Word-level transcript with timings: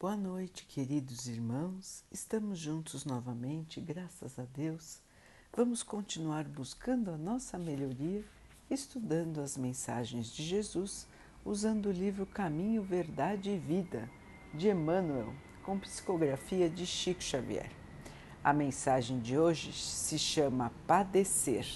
Boa 0.00 0.16
noite, 0.16 0.64
queridos 0.64 1.26
irmãos. 1.26 2.04
Estamos 2.08 2.56
juntos 2.56 3.04
novamente, 3.04 3.80
graças 3.80 4.38
a 4.38 4.44
Deus. 4.44 5.00
Vamos 5.52 5.82
continuar 5.82 6.44
buscando 6.44 7.10
a 7.10 7.18
nossa 7.18 7.58
melhoria, 7.58 8.24
estudando 8.70 9.40
as 9.40 9.56
mensagens 9.56 10.32
de 10.32 10.44
Jesus, 10.44 11.08
usando 11.44 11.86
o 11.86 11.92
livro 11.92 12.24
Caminho, 12.24 12.80
Verdade 12.80 13.50
e 13.50 13.58
Vida, 13.58 14.08
de 14.54 14.68
Emmanuel, 14.68 15.34
com 15.64 15.80
psicografia 15.80 16.70
de 16.70 16.86
Chico 16.86 17.20
Xavier. 17.20 17.72
A 18.44 18.52
mensagem 18.52 19.18
de 19.18 19.36
hoje 19.36 19.72
se 19.72 20.16
chama 20.16 20.70
Padecer. 20.86 21.66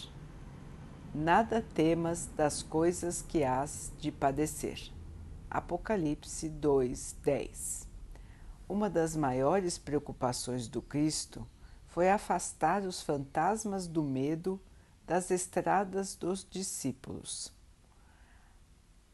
Nada 1.12 1.60
temas 1.74 2.30
das 2.36 2.62
coisas 2.62 3.20
que 3.20 3.42
hás 3.42 3.92
de 3.98 4.12
padecer. 4.12 4.92
Apocalipse 5.50 6.48
2, 6.48 7.16
10. 7.24 7.91
Uma 8.72 8.88
das 8.88 9.14
maiores 9.14 9.76
preocupações 9.76 10.66
do 10.66 10.80
Cristo 10.80 11.46
foi 11.88 12.08
afastar 12.08 12.84
os 12.84 13.02
fantasmas 13.02 13.86
do 13.86 14.02
medo 14.02 14.58
das 15.06 15.30
estradas 15.30 16.16
dos 16.16 16.42
discípulos. 16.48 17.52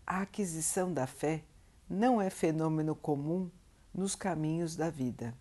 A 0.06 0.20
aquisição 0.20 0.94
da 0.94 1.08
fé 1.08 1.42
não 1.90 2.22
é 2.22 2.30
fenômeno 2.30 2.94
comum 2.94 3.50
nos 3.92 4.14
caminhos 4.14 4.76
da 4.76 4.90
vida. 4.90 5.34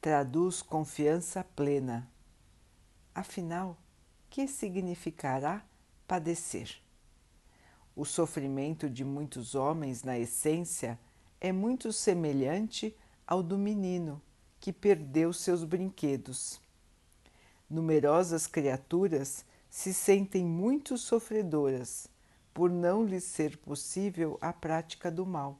Traduz 0.00 0.60
confiança 0.60 1.44
plena. 1.54 2.10
Afinal, 3.14 3.76
que 4.28 4.48
significará 4.48 5.64
padecer? 6.08 6.82
O 7.94 8.04
sofrimento 8.04 8.90
de 8.90 9.04
muitos 9.04 9.54
homens, 9.54 10.02
na 10.02 10.18
essência, 10.18 10.98
é 11.40 11.52
muito 11.52 11.92
semelhante 11.92 12.96
ao 13.26 13.42
do 13.42 13.58
menino 13.58 14.20
que 14.60 14.72
perdeu 14.72 15.32
seus 15.32 15.64
brinquedos. 15.64 16.60
Numerosas 17.68 18.46
criaturas 18.46 19.44
se 19.68 19.92
sentem 19.92 20.44
muito 20.44 20.96
sofredoras 20.96 22.06
por 22.52 22.70
não 22.70 23.04
lhes 23.04 23.24
ser 23.24 23.56
possível 23.58 24.38
a 24.40 24.52
prática 24.52 25.10
do 25.10 25.26
mal. 25.26 25.58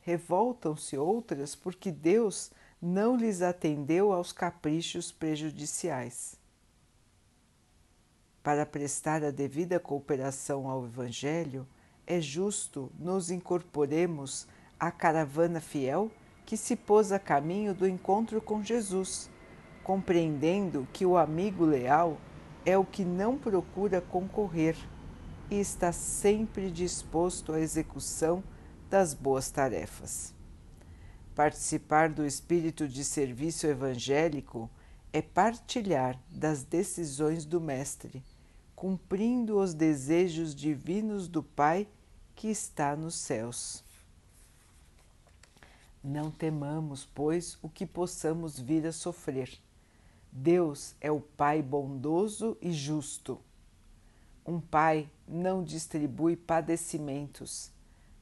Revoltam-se 0.00 0.96
outras 0.96 1.54
porque 1.54 1.90
Deus 1.90 2.50
não 2.80 3.16
lhes 3.16 3.42
atendeu 3.42 4.12
aos 4.12 4.32
caprichos 4.32 5.10
prejudiciais 5.10 6.36
para 8.44 8.66
prestar 8.66 9.24
a 9.24 9.30
devida 9.30 9.80
cooperação 9.80 10.68
ao 10.68 10.84
Evangelho, 10.84 11.66
é 12.06 12.20
justo 12.20 12.92
nos 12.98 13.30
incorporemos 13.30 14.46
à 14.78 14.90
caravana 14.90 15.62
fiel 15.62 16.10
que 16.44 16.56
se 16.56 16.76
pôs 16.76 17.12
a 17.12 17.18
caminho 17.18 17.74
do 17.74 17.86
encontro 17.88 18.40
com 18.40 18.62
Jesus, 18.62 19.30
compreendendo 19.82 20.86
que 20.92 21.04
o 21.04 21.16
amigo 21.16 21.64
leal 21.64 22.18
é 22.64 22.76
o 22.76 22.84
que 22.84 23.04
não 23.04 23.38
procura 23.38 24.00
concorrer 24.00 24.76
e 25.50 25.60
está 25.60 25.92
sempre 25.92 26.70
disposto 26.70 27.52
à 27.52 27.60
execução 27.60 28.42
das 28.88 29.14
boas 29.14 29.50
tarefas. 29.50 30.34
Participar 31.34 32.08
do 32.08 32.24
espírito 32.24 32.88
de 32.88 33.04
serviço 33.04 33.66
evangélico 33.66 34.70
é 35.12 35.20
partilhar 35.20 36.18
das 36.30 36.62
decisões 36.62 37.44
do 37.44 37.60
Mestre 37.60 38.22
cumprindo 38.74 39.58
os 39.58 39.72
desejos 39.72 40.54
divinos 40.54 41.28
do 41.28 41.42
Pai 41.42 41.86
que 42.34 42.48
está 42.48 42.96
nos 42.96 43.14
céus. 43.14 43.83
Não 46.04 46.30
temamos, 46.30 47.08
pois, 47.14 47.56
o 47.62 47.68
que 47.70 47.86
possamos 47.86 48.60
vir 48.60 48.86
a 48.86 48.92
sofrer. 48.92 49.58
Deus 50.30 50.94
é 51.00 51.10
o 51.10 51.18
Pai 51.18 51.62
bondoso 51.62 52.58
e 52.60 52.70
justo. 52.72 53.40
Um 54.44 54.60
Pai 54.60 55.08
não 55.26 55.64
distribui 55.64 56.36
padecimentos, 56.36 57.70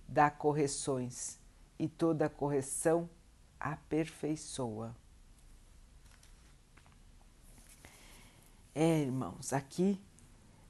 dá 0.07 0.31
correções 0.31 1.41
e 1.77 1.89
toda 1.89 2.29
correção 2.29 3.11
aperfeiçoa. 3.59 4.95
É, 8.73 9.01
irmãos, 9.01 9.53
aqui 9.53 10.01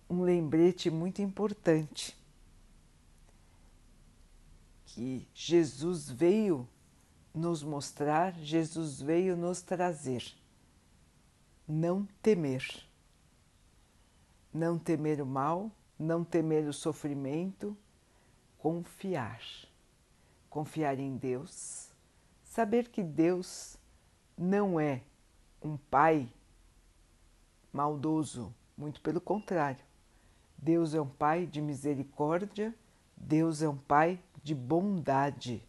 um 0.09 0.23
lembrete 0.23 0.91
muito 0.91 1.21
importante 1.21 2.17
que 4.87 5.27
Jesus 5.35 6.09
veio 6.11 6.67
nos 7.35 7.63
mostrar, 7.63 8.35
Jesus 8.39 9.01
veio 9.01 9.37
nos 9.37 9.63
trazer. 9.63 10.25
Não 11.67 12.07
temer. 12.23 12.65
Não 14.53 14.79
temer 14.79 15.21
o 15.23 15.27
mal, 15.27 15.71
não 15.99 16.25
temer 16.25 16.69
o 16.69 16.73
sofrimento, 16.73 17.77
confiar. 18.59 19.41
Confiar 20.51 20.99
em 20.99 21.17
Deus, 21.17 21.91
saber 22.45 22.91
que 22.91 23.03
Deus 23.03 23.79
não 24.37 24.79
é 24.79 25.03
um 25.63 25.79
pai 25.79 26.31
maldoso, 27.73 28.55
muito 28.77 29.01
pelo 29.01 29.21
contrário. 29.21 29.83
Deus 30.63 30.95
é 30.95 31.01
um 31.01 31.09
Pai 31.09 31.47
de 31.47 31.61
misericórdia, 31.61 32.73
Deus 33.17 33.63
é 33.63 33.69
um 33.69 33.77
Pai 33.77 34.21
de 34.45 34.55
bondade. 34.55 35.67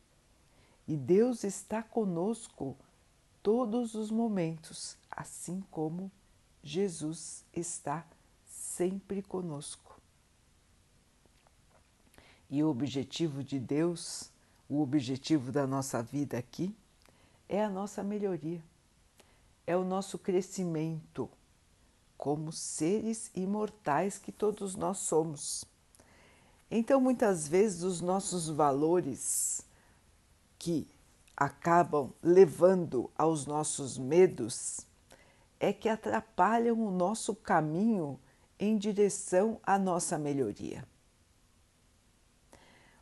E 0.87 0.97
Deus 0.97 1.43
está 1.43 1.81
conosco 1.81 2.75
todos 3.41 3.93
os 3.93 4.11
momentos, 4.11 4.97
assim 5.09 5.63
como 5.71 6.11
Jesus 6.61 7.43
está 7.53 8.05
sempre 8.45 9.21
conosco. 9.21 9.99
E 12.49 12.63
o 12.63 12.69
objetivo 12.69 13.43
de 13.43 13.59
Deus, 13.59 14.29
o 14.69 14.81
objetivo 14.81 15.51
da 15.51 15.65
nossa 15.65 16.03
vida 16.03 16.37
aqui, 16.37 16.75
é 17.47 17.63
a 17.63 17.69
nossa 17.69 18.03
melhoria, 18.03 18.61
é 19.65 19.75
o 19.75 19.83
nosso 19.83 20.17
crescimento 20.17 21.29
como 22.17 22.51
seres 22.51 23.29
imortais 23.35 24.17
que 24.17 24.31
todos 24.31 24.75
nós 24.75 24.99
somos. 24.99 25.65
Então, 26.71 27.01
muitas 27.01 27.47
vezes, 27.47 27.83
os 27.83 28.01
nossos 28.01 28.47
valores 28.47 29.65
que 30.63 30.87
acabam 31.35 32.13
levando 32.23 33.11
aos 33.17 33.45
nossos 33.45 33.97
medos 33.97 34.87
é 35.59 35.73
que 35.73 35.89
atrapalham 35.89 36.79
o 36.79 36.89
nosso 36.89 37.35
caminho 37.35 38.17
em 38.57 38.77
direção 38.77 39.59
à 39.61 39.77
nossa 39.77 40.17
melhoria. 40.17 40.87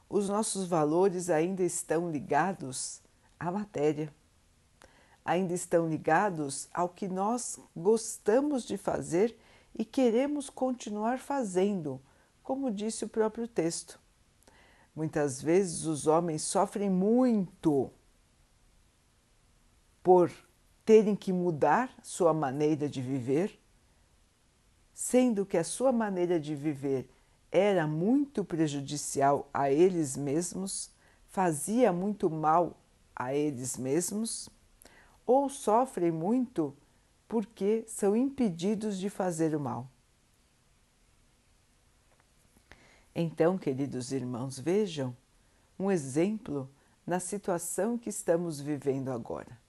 Os 0.10 0.28
nossos 0.28 0.66
valores 0.66 1.30
ainda 1.30 1.62
estão 1.62 2.10
ligados 2.10 3.00
à 3.40 3.52
matéria 3.52 4.12
ainda 5.24 5.54
estão 5.54 5.88
ligados 5.88 6.68
ao 6.74 6.90
que 6.90 7.08
nós 7.08 7.60
gostamos 7.76 8.64
de 8.64 8.76
fazer 8.76 9.38
e 9.78 9.86
queremos 9.86 10.50
continuar 10.50 11.20
fazendo, 11.20 12.02
como 12.42 12.72
disse 12.72 13.06
o 13.06 13.10
próprio 13.10 13.48
texto. 13.48 14.01
Muitas 14.96 15.42
vezes 15.42 15.86
os 15.86 16.06
homens 16.06 16.42
sofrem 16.42 16.90
muito 16.90 17.90
por 20.04 20.32
terem 20.84 21.16
que 21.16 21.32
mudar 21.32 21.94
sua 22.02 22.34
maneira 22.34 22.90
de 22.90 23.02
viver, 23.02 23.60
sendo 24.94 25.46
que 25.46 25.58
a 25.58 25.64
sua 25.64 25.92
maneira 25.92 26.40
de 26.40 26.56
viver 26.56 27.10
era 27.52 27.86
muito 27.86 28.44
prejudicial 28.44 29.50
a 29.54 29.70
eles 29.70 30.16
mesmos, 30.16 30.90
fazia 31.28 31.92
muito 31.92 32.30
mal 32.30 32.78
a 33.16 33.34
eles 33.34 33.78
mesmos 33.78 34.50
ou 35.26 35.50
sofrem 35.50 36.12
muito 36.12 36.76
porque 37.28 37.84
são 37.88 38.16
impedidos 38.16 38.98
de 38.98 39.10
fazer 39.10 39.56
o 39.56 39.60
mal. 39.60 39.91
Então, 43.14 43.58
queridos 43.58 44.12
irmãos, 44.12 44.58
vejam 44.58 45.16
um 45.78 45.92
exemplo 45.92 46.70
na 47.06 47.20
situação 47.20 47.98
que 47.98 48.10
estamos 48.10 48.60
vivendo 48.62 49.12
agora. 49.12 49.60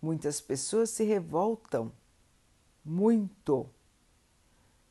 Muitas 0.00 0.40
pessoas 0.40 0.90
se 0.90 1.04
revoltam 1.04 1.92
muito 2.84 3.68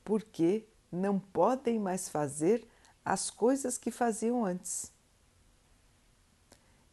porque 0.04 0.68
não 0.92 1.20
podem 1.20 1.80
mais 1.80 2.08
fazer 2.08 2.68
as 3.04 3.30
coisas 3.30 3.78
que 3.78 3.90
faziam 3.90 4.46
antes. 4.46 4.92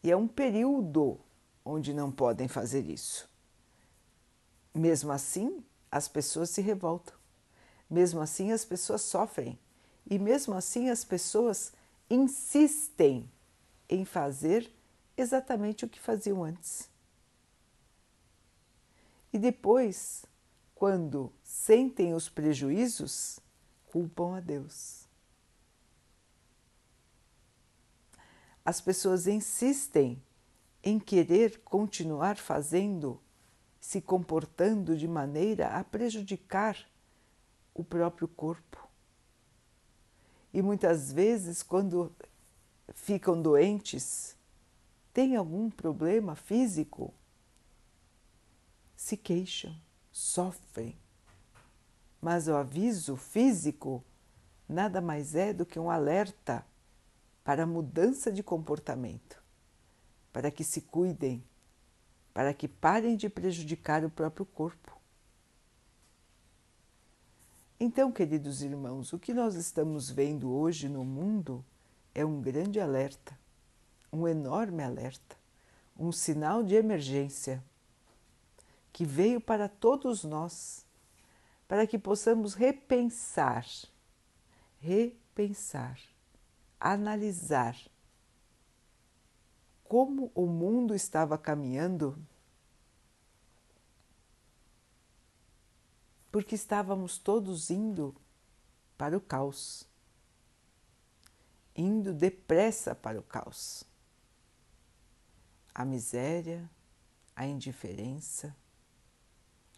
E 0.01 0.11
é 0.11 0.15
um 0.17 0.27
período 0.27 1.19
onde 1.63 1.93
não 1.93 2.11
podem 2.11 2.47
fazer 2.47 2.89
isso. 2.89 3.29
Mesmo 4.73 5.11
assim, 5.11 5.63
as 5.91 6.07
pessoas 6.07 6.49
se 6.49 6.61
revoltam. 6.61 7.13
Mesmo 7.89 8.21
assim, 8.21 8.51
as 8.51 8.65
pessoas 8.65 9.01
sofrem. 9.01 9.57
E 10.09 10.19
mesmo 10.19 10.53
assim, 10.53 10.89
as 10.89 11.03
pessoas 11.03 11.73
insistem 12.09 13.29
em 13.89 14.05
fazer 14.05 14.71
exatamente 15.17 15.85
o 15.85 15.89
que 15.89 15.99
faziam 15.99 16.43
antes. 16.43 16.89
E 19.33 19.39
depois, 19.39 20.25
quando 20.73 21.31
sentem 21.43 22.13
os 22.13 22.29
prejuízos, 22.29 23.39
culpam 23.87 24.35
a 24.35 24.39
Deus. 24.39 25.05
As 28.63 28.81
pessoas 28.81 29.27
insistem 29.27 30.21
em 30.83 30.99
querer 30.99 31.59
continuar 31.61 32.37
fazendo, 32.37 33.19
se 33.79 34.01
comportando 34.01 34.97
de 34.97 35.07
maneira 35.07 35.69
a 35.69 35.83
prejudicar 35.83 36.77
o 37.73 37.83
próprio 37.83 38.27
corpo. 38.27 38.84
E 40.55 40.61
muitas 40.61 41.11
vezes, 41.11 41.61
quando 41.61 42.15
ficam 42.93 43.41
doentes, 43.41 44.37
têm 45.11 45.35
algum 45.35 45.69
problema 45.69 46.33
físico, 46.33 47.13
se 48.95 49.17
queixam, 49.17 49.75
sofrem. 50.13 50.97
Mas 52.21 52.47
o 52.47 52.55
aviso 52.55 53.17
físico 53.17 54.01
nada 54.65 55.01
mais 55.01 55.35
é 55.35 55.51
do 55.51 55.65
que 55.65 55.77
um 55.77 55.91
alerta 55.91 56.65
para 57.43 57.67
mudança 57.67 58.31
de 58.31 58.41
comportamento, 58.41 59.43
para 60.31 60.49
que 60.49 60.63
se 60.63 60.79
cuidem, 60.79 61.43
para 62.33 62.53
que 62.53 62.69
parem 62.69 63.17
de 63.17 63.27
prejudicar 63.27 64.05
o 64.05 64.09
próprio 64.09 64.45
corpo. 64.45 64.94
Então, 67.77 68.09
queridos 68.09 68.61
irmãos, 68.61 69.11
o 69.11 69.19
que 69.19 69.33
nós 69.33 69.55
estamos 69.55 70.09
vendo 70.09 70.49
hoje 70.49 70.87
no 70.87 71.03
mundo 71.03 71.63
é 72.13 72.23
um 72.23 72.39
grande 72.39 72.79
alerta, 72.79 73.37
um 74.11 74.25
enorme 74.25 74.81
alerta, 74.81 75.35
um 75.97 76.09
sinal 76.09 76.63
de 76.63 76.73
emergência 76.73 77.61
que 78.93 79.03
veio 79.03 79.41
para 79.41 79.67
todos 79.67 80.23
nós, 80.23 80.85
para 81.67 81.85
que 81.85 81.99
possamos 81.99 82.53
repensar, 82.53 83.65
repensar, 84.79 85.99
analisar 86.79 87.75
como 89.83 90.31
o 90.33 90.45
mundo 90.45 90.95
estava 90.95 91.37
caminhando, 91.37 92.17
porque 96.35 96.55
estávamos 96.55 97.17
todos 97.17 97.69
indo 97.69 98.13
para 98.97 99.15
o 99.15 99.21
caos, 99.21 99.87
indo 101.73 102.13
depressa 102.13 102.93
para 102.93 103.17
o 103.17 103.23
caos. 103.23 103.85
A 105.73 105.85
miséria, 105.85 106.69
a 107.33 107.45
indiferença, 107.45 108.53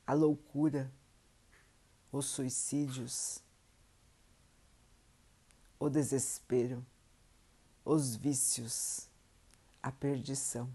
a 0.03 0.15
loucura, 0.15 0.91
os 2.11 2.25
suicídios, 2.25 3.39
o 5.79 5.89
desespero, 5.91 6.83
os 7.85 8.15
vícios, 8.15 9.07
a 9.83 9.91
perdição. 9.91 10.67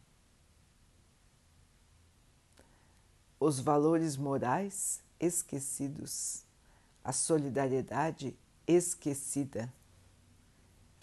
Os 3.40 3.58
valores 3.58 4.17
morais 4.17 5.02
esquecidos, 5.22 6.44
a 7.02 7.12
solidariedade 7.12 8.36
esquecida, 8.66 9.72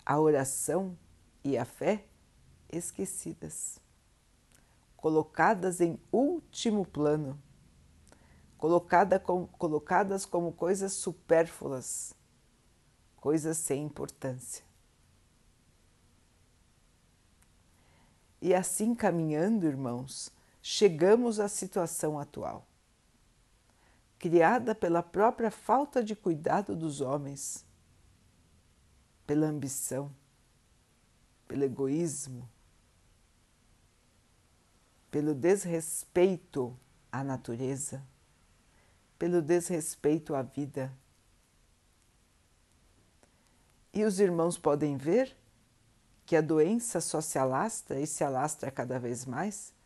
a 0.06 0.20
oração 0.20 0.98
e 1.44 1.58
a 1.58 1.64
fé 1.64 2.06
esquecidas, 2.72 3.80
colocadas 4.96 5.82
em 5.82 5.98
último 6.12 6.86
plano. 6.86 7.42
Colocada 8.58 9.18
com, 9.18 9.48
colocadas 9.48 10.26
como 10.26 10.52
coisas 10.52 10.92
supérfluas, 10.92 12.14
coisas 13.16 13.58
sem 13.58 13.86
importância. 13.86 14.66
E 18.42 18.54
assim 18.54 18.94
caminhando, 18.94 19.66
irmãos, 19.66 20.30
chegamos 20.62 21.40
à 21.40 21.48
situação 21.48 22.20
atual, 22.20 22.66
criada 24.20 24.76
pela 24.76 25.02
própria 25.02 25.50
falta 25.50 26.04
de 26.04 26.16
cuidado 26.16 26.76
dos 26.76 27.02
homens, 27.02 27.66
pela 29.26 29.48
ambição, 29.48 30.14
pelo 31.48 31.64
egoísmo, 31.64 32.48
pelo 35.10 35.34
desrespeito 35.34 36.78
à 37.12 37.24
natureza 37.24 38.06
pelo 39.20 39.42
desrespeito 39.42 40.34
à 40.34 40.42
vida. 40.42 40.98
E 43.94 44.06
os 44.06 44.20
irmãos 44.20 44.58
podem 44.58 44.96
ver 44.96 45.36
que 46.26 46.38
a 46.38 46.42
doença 46.42 47.02
só 47.02 47.20
se 47.20 47.38
alastra 47.38 48.00
e 48.00 48.08
se 48.08 48.24
alastra 48.24 48.72
cada 48.72 48.98
vez 48.98 49.26
mais 49.26 49.78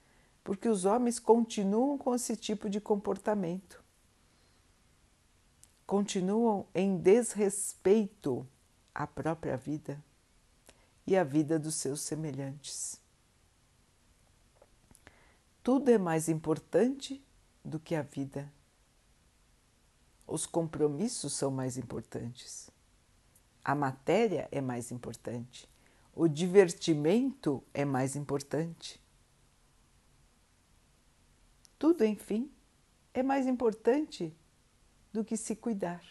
porque 0.44 0.68
os 0.68 0.86
homens 0.86 1.20
continuam 1.20 1.98
com 1.98 2.14
esse 2.14 2.36
tipo 2.36 2.70
de 2.70 2.80
comportamento. 2.80 3.83
Continuam 5.94 6.66
em 6.74 6.98
desrespeito 6.98 8.48
à 8.96 9.06
própria 9.06 9.56
vida 9.56 10.04
e 11.06 11.16
à 11.16 11.24
vida 11.24 11.60
dos 11.60 11.76
seus 11.76 12.02
semelhantes. 12.02 13.00
Tudo 15.62 15.92
é 15.92 16.00
mais 16.00 16.30
importante 16.30 17.24
do 17.64 17.80
que 17.80 17.94
a 17.94 18.02
vida 18.02 18.52
os 20.26 20.48
compromissos 20.48 21.34
são 21.34 21.52
mais 21.52 21.78
importantes. 21.78 22.72
A 23.64 23.76
matéria 23.76 24.50
é 24.52 24.60
mais 24.60 24.92
importante. 24.92 25.70
O 26.16 26.28
divertimento 26.28 27.64
é 27.72 27.86
mais 27.86 28.16
importante. 28.16 29.00
Tudo, 31.78 32.04
enfim, 32.04 32.52
é 33.14 33.22
mais 33.22 33.46
importante 33.46 34.36
do 35.14 35.24
que 35.24 35.38
se 35.38 35.56
cuidar, 35.56 36.04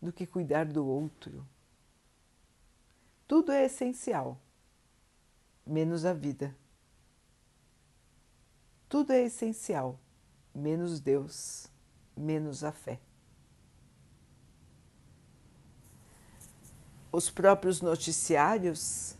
do 0.00 0.12
que 0.12 0.26
cuidar 0.26 0.64
do 0.64 0.84
outro. 0.84 1.46
Tudo 3.28 3.52
é 3.52 3.66
essencial, 3.66 4.40
menos 5.66 6.04
a 6.04 6.12
vida. 6.12 6.56
Tudo 8.88 9.12
é 9.12 9.22
essencial, 9.22 10.00
menos 10.54 10.98
Deus 10.98 11.70
menos 12.16 12.62
a 12.62 12.72
fé. 12.72 13.00
Os 17.10 17.28
próprios 17.28 17.80
noticiários 17.80 19.14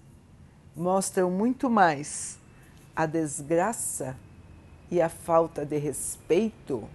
mostram 0.75 1.31
muito 1.31 1.69
mais 1.69 2.39
a 2.97 3.05
desgraça 3.05 4.17
e 4.91 5.01
a 5.01 5.09
falta 5.09 5.65
de 5.65 5.77
respeito 5.77 6.89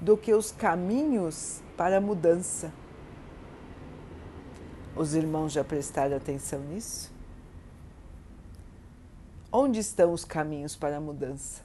do 0.00 0.16
que 0.16 0.32
os 0.32 0.50
caminhos 0.50 1.60
para 1.76 1.98
a 1.98 2.00
mudança. 2.00 2.72
Os 4.96 5.14
irmãos 5.14 5.52
já 5.52 5.62
prestaram 5.62 6.16
atenção 6.16 6.60
nisso? 6.60 7.12
Onde 9.52 9.80
estão 9.80 10.12
os 10.12 10.24
caminhos 10.24 10.76
para 10.76 10.96
a 10.96 11.00
mudança? 11.00 11.62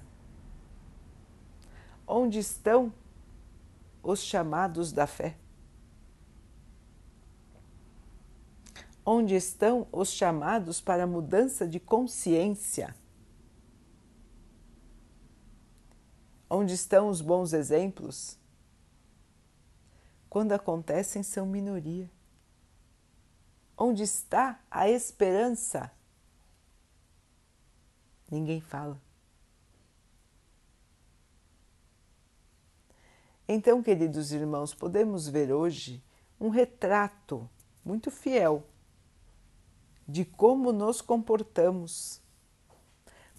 Onde 2.07 2.39
estão 2.39 2.91
os 4.03 4.21
chamados 4.21 4.91
da 4.91 5.07
fé? 5.07 5.37
Onde 9.05 9.35
estão 9.35 9.87
os 9.91 10.09
chamados 10.09 10.81
para 10.81 11.03
a 11.03 11.07
mudança 11.07 11.67
de 11.67 11.79
consciência? 11.79 12.95
Onde 16.57 16.73
estão 16.73 17.09
os 17.09 17.19
bons 17.19 17.51
exemplos? 17.51 18.39
Quando 20.29 20.53
acontecem, 20.53 21.21
são 21.21 21.45
minoria. 21.45 22.09
Onde 23.77 24.03
está 24.03 24.57
a 24.71 24.89
esperança? 24.89 25.91
Ninguém 28.31 28.61
fala. 28.61 28.97
Então, 33.45 33.83
queridos 33.83 34.31
irmãos, 34.31 34.73
podemos 34.73 35.27
ver 35.27 35.51
hoje 35.51 36.01
um 36.39 36.47
retrato 36.47 37.49
muito 37.83 38.09
fiel 38.09 38.63
de 40.07 40.23
como 40.23 40.71
nos 40.71 41.01
comportamos, 41.01 42.21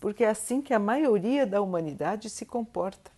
porque 0.00 0.24
é 0.24 0.28
assim 0.28 0.60
que 0.60 0.74
a 0.74 0.78
maioria 0.78 1.46
da 1.46 1.60
humanidade 1.60 2.28
se 2.28 2.44
comporta. 2.44 3.10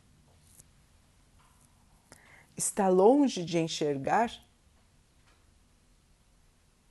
Está 2.56 2.88
longe 2.88 3.44
de 3.44 3.58
enxergar 3.58 4.32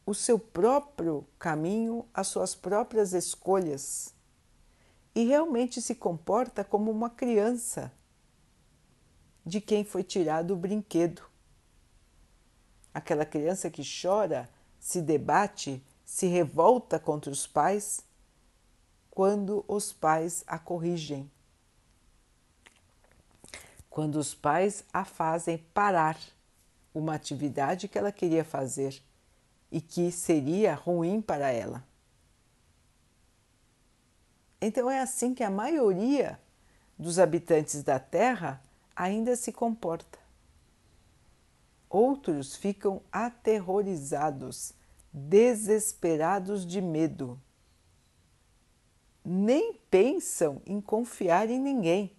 o 0.05 0.13
seu 0.13 0.39
próprio 0.39 1.27
caminho, 1.37 2.07
as 2.13 2.27
suas 2.27 2.55
próprias 2.55 3.11
escolhas, 3.13 4.13
e 5.13 5.25
realmente 5.25 5.81
se 5.81 5.95
comporta 5.95 6.63
como 6.63 6.89
uma 6.89 7.09
criança 7.09 7.91
de 9.45 9.59
quem 9.59 9.83
foi 9.83 10.03
tirado 10.03 10.53
o 10.53 10.57
brinquedo. 10.57 11.23
Aquela 12.93 13.25
criança 13.25 13.69
que 13.69 13.81
chora, 13.83 14.49
se 14.79 15.01
debate, 15.01 15.83
se 16.05 16.27
revolta 16.27 16.97
contra 16.99 17.31
os 17.31 17.45
pais 17.45 18.06
quando 19.17 19.65
os 19.67 19.91
pais 19.91 20.43
a 20.45 20.59
corrigem. 20.59 21.27
Quando 23.89 24.17
os 24.17 24.35
pais 24.35 24.83
a 24.93 25.03
fazem 25.03 25.57
parar 25.73 26.19
uma 26.93 27.15
atividade 27.15 27.87
que 27.87 27.97
ela 27.97 28.11
queria 28.11 28.45
fazer 28.45 29.01
e 29.71 29.81
que 29.81 30.11
seria 30.11 30.75
ruim 30.75 31.19
para 31.19 31.49
ela. 31.49 31.83
Então 34.61 34.87
é 34.87 35.01
assim 35.01 35.33
que 35.33 35.43
a 35.43 35.49
maioria 35.49 36.39
dos 36.95 37.17
habitantes 37.17 37.81
da 37.81 37.97
Terra 37.97 38.61
ainda 38.95 39.35
se 39.35 39.51
comporta. 39.51 40.19
Outros 41.89 42.55
ficam 42.55 43.01
aterrorizados, 43.11 44.73
desesperados 45.11 46.63
de 46.63 46.79
medo. 46.79 47.41
Nem 49.29 49.73
pensam 49.91 50.61
em 50.65 50.79
confiar 50.79 51.49
em 51.49 51.59
ninguém, 51.59 52.15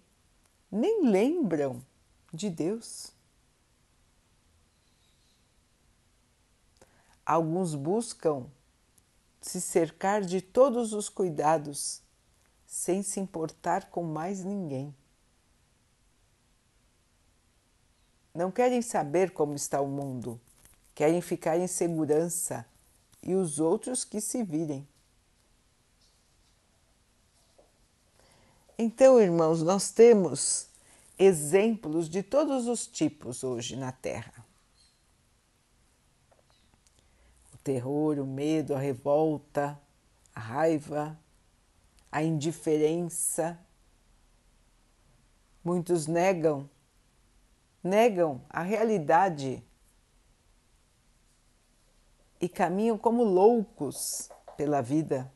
nem 0.71 1.09
lembram 1.09 1.83
de 2.31 2.51
Deus. 2.51 3.11
Alguns 7.25 7.73
buscam 7.73 8.45
se 9.41 9.59
cercar 9.59 10.21
de 10.21 10.39
todos 10.39 10.93
os 10.93 11.09
cuidados, 11.09 11.99
sem 12.67 13.01
se 13.01 13.19
importar 13.19 13.89
com 13.89 14.03
mais 14.03 14.43
ninguém. 14.43 14.93
Não 18.35 18.51
querem 18.51 18.83
saber 18.83 19.31
como 19.31 19.55
está 19.55 19.81
o 19.81 19.87
mundo, 19.87 20.39
querem 20.93 21.21
ficar 21.21 21.57
em 21.57 21.65
segurança 21.65 22.63
e 23.23 23.33
os 23.33 23.59
outros 23.59 24.05
que 24.05 24.21
se 24.21 24.43
virem. 24.43 24.87
Então, 28.81 29.19
irmãos, 29.19 29.61
nós 29.61 29.91
temos 29.91 30.69
exemplos 31.17 32.07
de 32.07 32.23
todos 32.23 32.65
os 32.65 32.87
tipos 32.87 33.43
hoje 33.43 33.75
na 33.75 33.91
Terra. 33.91 34.45
O 37.53 37.57
terror, 37.57 38.17
o 38.19 38.25
medo, 38.25 38.73
a 38.73 38.79
revolta, 38.79 39.77
a 40.33 40.39
raiva, 40.39 41.19
a 42.09 42.23
indiferença. 42.23 43.59
Muitos 45.61 46.07
negam 46.07 46.69
negam 47.83 48.41
a 48.49 48.61
realidade 48.61 49.61
e 52.39 52.47
caminham 52.47 52.97
como 52.97 53.23
loucos 53.25 54.29
pela 54.55 54.81
vida, 54.81 55.29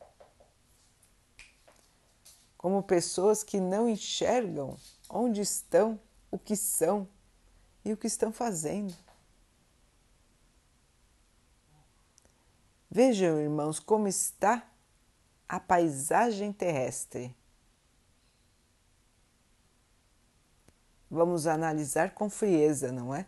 como 2.64 2.82
pessoas 2.82 3.44
que 3.44 3.60
não 3.60 3.86
enxergam 3.86 4.78
onde 5.10 5.42
estão, 5.42 6.00
o 6.30 6.38
que 6.38 6.56
são 6.56 7.06
e 7.84 7.92
o 7.92 7.96
que 7.98 8.06
estão 8.06 8.32
fazendo. 8.32 8.94
Vejam, 12.90 13.38
irmãos, 13.38 13.78
como 13.78 14.08
está 14.08 14.66
a 15.46 15.60
paisagem 15.60 16.54
terrestre. 16.54 17.36
vamos 21.10 21.46
analisar 21.46 22.14
com 22.14 22.30
frieza, 22.30 22.90
não 22.90 23.14
é? 23.14 23.26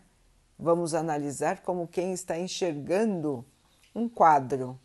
Vamos 0.57 0.95
analisar 0.95 1.61
como 1.61 1.87
quem 1.87 2.11
está 2.11 2.39
enxergando 2.39 3.45
um 3.93 4.09
quadro 4.09 4.79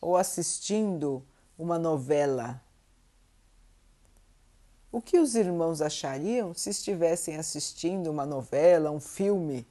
ou 0.00 0.16
assistindo 0.16 1.22
uma 1.58 1.78
novela. 1.78 2.64
O 4.94 5.02
que 5.02 5.18
os 5.18 5.34
irmãos 5.34 5.82
achariam 5.82 6.54
se 6.54 6.70
estivessem 6.70 7.34
assistindo 7.36 8.08
uma 8.12 8.24
novela, 8.24 8.92
um 8.92 9.00
filme, 9.00 9.66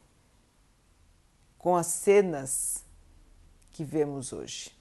com 1.58 1.78
as 1.78 1.88
cenas 1.88 2.84
que 3.72 3.86
vemos 3.86 4.34
hoje? 4.34 4.78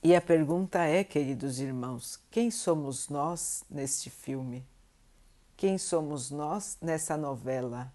E 0.00 0.14
a 0.14 0.20
pergunta 0.20 0.84
é, 0.84 1.02
queridos 1.02 1.58
irmãos, 1.58 2.20
quem 2.30 2.48
somos 2.48 3.08
nós 3.08 3.64
neste 3.68 4.08
filme? 4.08 4.64
Quem 5.56 5.78
somos 5.78 6.30
nós 6.30 6.78
nessa 6.80 7.16
novela? 7.16 7.92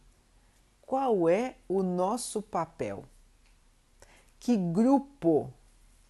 Qual 0.81 1.29
é 1.29 1.55
o 1.69 1.81
nosso 1.81 2.41
papel? 2.41 3.05
Que 4.41 4.57
grupo 4.57 5.53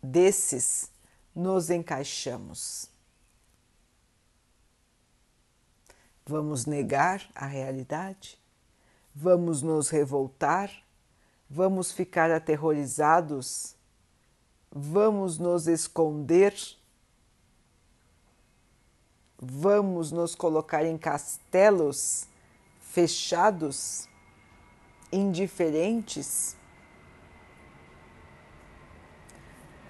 desses 0.02 0.90
nos 1.36 1.70
encaixamos? 1.70 2.90
Vamos 6.26 6.66
negar 6.66 7.30
a 7.36 7.46
realidade? 7.46 8.40
Vamos 9.14 9.62
nos 9.62 9.90
revoltar? 9.90 10.72
Vamos 11.50 11.92
ficar 11.92 12.32
aterrorizados 12.32 13.76
Vamos 14.78 15.40
nos 15.40 15.68
esconder? 15.68 16.54
Vamos 19.42 20.12
nos 20.12 20.36
colocar 20.36 20.86
em 20.86 20.98
castelos 20.98 22.28
fechados, 22.82 24.10
indiferentes? 25.14 26.58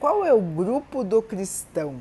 Qual 0.05 0.23
é 0.23 0.31
o 0.31 0.39
grupo 0.39 1.03
do 1.03 1.19
cristão? 1.19 1.99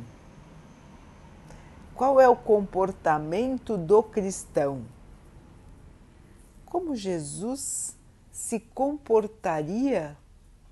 Qual 1.94 2.20
é 2.20 2.28
o 2.28 2.37
comportamento 2.37 3.78
do 3.78 4.02
cristão? 4.02 4.84
Como 6.66 6.94
Jesus 6.94 7.96
se 8.30 8.61
comportaria 8.61 10.18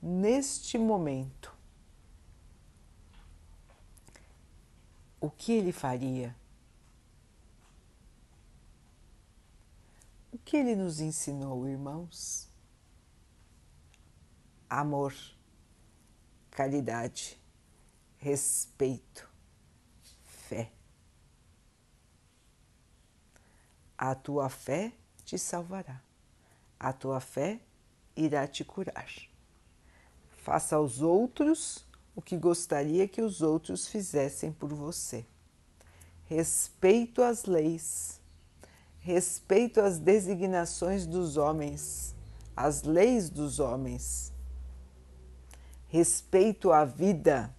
neste 0.02 0.76
momento? 0.76 1.56
o 5.18 5.30
que 5.30 5.52
ele 5.52 5.72
faria? 5.72 6.36
O 10.30 10.36
que 10.36 10.54
ele 10.54 10.76
nos 10.76 11.00
ensinou, 11.00 11.66
irmãos? 11.66 12.46
Amor, 14.68 15.14
caridade, 16.52 17.40
respeito, 18.18 19.28
fé. 20.22 20.70
A 23.96 24.14
tua 24.14 24.48
fé 24.48 24.92
te 25.24 25.38
salvará, 25.38 26.00
a 26.78 26.92
tua 26.92 27.20
fé 27.20 27.60
irá 28.14 28.46
te 28.46 28.64
curar. 28.64 29.10
Faça 30.42 30.76
aos 30.76 31.00
outros 31.00 31.86
o 32.14 32.20
que 32.20 32.36
gostaria 32.36 33.08
que 33.08 33.22
os 33.22 33.40
outros 33.40 33.88
fizessem 33.88 34.52
por 34.52 34.74
você. 34.74 35.24
Respeito 36.26 37.22
às 37.22 37.44
leis, 37.44 38.20
respeito 39.00 39.80
às 39.80 39.98
designações 39.98 41.06
dos 41.06 41.36
homens, 41.36 42.14
às 42.54 42.82
leis 42.82 43.30
dos 43.30 43.58
homens, 43.58 44.31
respeito 45.92 46.72
à 46.72 46.86
vida. 46.86 47.54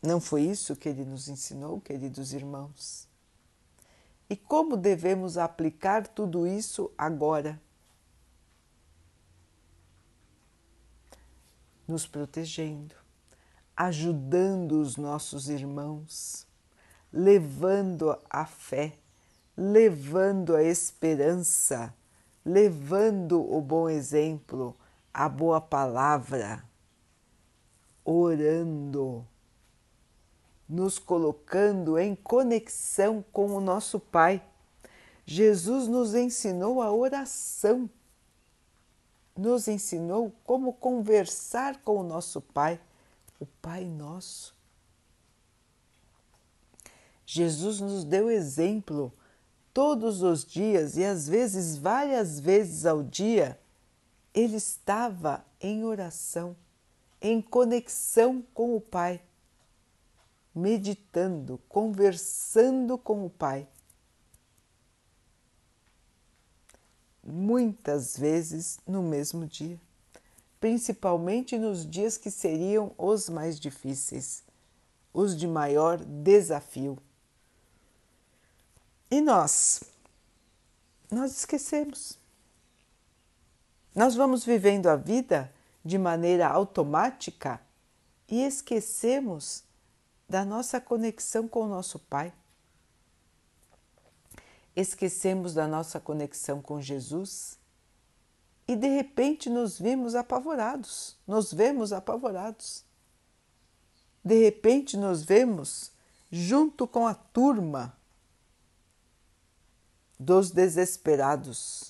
Não 0.00 0.20
foi 0.20 0.42
isso 0.42 0.76
que 0.76 0.88
ele 0.88 1.04
nos 1.04 1.26
ensinou, 1.28 1.80
queridos 1.80 2.32
irmãos? 2.32 3.08
E 4.28 4.36
como 4.36 4.76
devemos 4.76 5.36
aplicar 5.36 6.06
tudo 6.06 6.46
isso 6.46 6.92
agora? 6.96 7.60
nos 11.88 12.06
protegendo, 12.06 12.94
ajudando 13.76 14.80
os 14.80 14.96
nossos 14.96 15.48
irmãos, 15.48 16.46
levando 17.12 18.16
a 18.30 18.46
fé, 18.46 18.96
levando 19.56 20.54
a 20.54 20.62
esperança, 20.62 21.92
levando 22.44 23.42
o 23.42 23.60
bom 23.60 23.88
exemplo, 23.88 24.76
a 25.12 25.28
boa 25.28 25.60
palavra, 25.60 26.64
orando, 28.04 29.26
nos 30.68 30.98
colocando 30.98 31.98
em 31.98 32.14
conexão 32.14 33.24
com 33.32 33.50
o 33.50 33.60
nosso 33.60 33.98
Pai. 33.98 34.42
Jesus 35.26 35.86
nos 35.86 36.14
ensinou 36.14 36.80
a 36.82 36.92
oração 36.92 37.90
nos 39.36 39.68
ensinou 39.68 40.32
como 40.44 40.72
conversar 40.72 41.80
com 41.82 41.96
o 41.96 42.02
nosso 42.02 42.40
Pai 42.40 42.80
o 43.38 43.46
Pai 43.46 43.84
Nosso. 43.84 44.54
Jesus 47.24 47.80
nos 47.80 48.04
deu 48.04 48.30
exemplo 48.30 49.12
todos 49.72 50.22
os 50.22 50.44
dias 50.44 50.96
e 50.96 51.04
às 51.04 51.26
vezes 51.26 51.78
várias 51.78 52.38
vezes 52.38 52.84
ao 52.84 53.02
dia, 53.02 53.58
ele 54.34 54.56
estava 54.56 55.44
em 55.60 55.84
oração, 55.84 56.56
em 57.20 57.40
conexão 57.40 58.42
com 58.54 58.76
o 58.76 58.80
Pai, 58.80 59.20
meditando, 60.54 61.58
conversando 61.68 62.96
com 62.96 63.24
o 63.26 63.30
Pai. 63.30 63.66
Muitas 67.22 68.16
vezes 68.16 68.78
no 68.86 69.02
mesmo 69.02 69.46
dia 69.46 69.78
principalmente 70.60 71.56
nos 71.56 71.88
dias 71.88 72.18
que 72.18 72.30
seriam 72.30 72.92
os 72.98 73.30
mais 73.30 73.58
difíceis, 73.58 74.44
os 75.12 75.36
de 75.36 75.48
maior 75.48 75.98
desafio. 75.98 76.98
E 79.10 79.20
nós? 79.20 79.82
Nós 81.10 81.32
esquecemos. 81.32 82.19
Nós 84.00 84.14
vamos 84.14 84.46
vivendo 84.46 84.86
a 84.86 84.96
vida 84.96 85.52
de 85.84 85.98
maneira 85.98 86.48
automática 86.48 87.60
e 88.26 88.42
esquecemos 88.42 89.62
da 90.26 90.42
nossa 90.42 90.80
conexão 90.80 91.46
com 91.46 91.64
o 91.64 91.68
nosso 91.68 91.98
Pai. 91.98 92.32
Esquecemos 94.74 95.52
da 95.52 95.68
nossa 95.68 96.00
conexão 96.00 96.62
com 96.62 96.80
Jesus 96.80 97.58
e 98.66 98.74
de 98.74 98.88
repente 98.88 99.50
nos 99.50 99.78
vimos 99.78 100.14
apavorados, 100.14 101.18
nos 101.26 101.52
vemos 101.52 101.92
apavorados. 101.92 102.82
De 104.24 104.42
repente 104.42 104.96
nos 104.96 105.22
vemos 105.22 105.92
junto 106.32 106.88
com 106.88 107.06
a 107.06 107.12
turma 107.12 107.94
dos 110.18 110.50
desesperados 110.50 111.89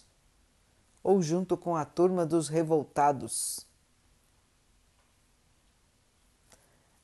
ou 1.02 1.22
junto 1.22 1.56
com 1.56 1.76
a 1.76 1.84
turma 1.84 2.26
dos 2.26 2.48
revoltados. 2.48 3.66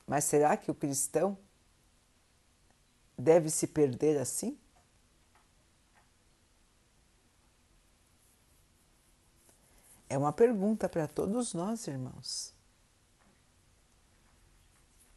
Mas 0.06 0.24
será 0.24 0.56
que 0.56 0.70
o 0.70 0.74
cristão 0.74 1.36
deve 3.18 3.50
se 3.50 3.66
perder 3.66 4.18
assim? 4.18 4.56
É 10.08 10.16
uma 10.16 10.32
pergunta 10.32 10.88
para 10.88 11.08
todos 11.08 11.52
nós, 11.52 11.86
irmãos. 11.88 12.54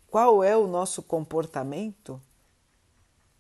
Qual 0.10 0.44
é 0.44 0.58
o 0.58 0.66
nosso 0.66 1.04
comportamento 1.04 2.20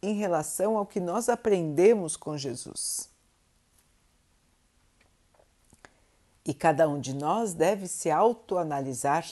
em 0.01 0.13
relação 0.13 0.77
ao 0.77 0.86
que 0.86 1.00
nós 1.00 1.27
aprendemos 1.27 2.15
com 2.15 2.38
Jesus? 2.38 3.09
E 6.50 6.53
cada 6.53 6.89
um 6.89 7.00
de 7.00 7.13
nós 7.13 7.53
deve 7.53 7.88
se 7.88 8.10
autoanalisar 8.10 9.24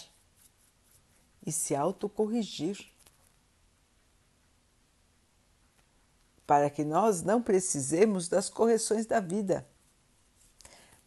e 1.43 1.51
se 1.51 1.75
autocorrigir. 1.75 2.91
Para 6.45 6.69
que 6.69 6.83
nós 6.83 7.23
não 7.23 7.41
precisemos 7.41 8.27
das 8.27 8.49
correções 8.49 9.07
da 9.07 9.19
vida 9.19 9.65